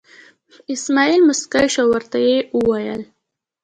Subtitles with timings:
[0.73, 3.01] اسمعیل موسکی شو او ورته یې وویل.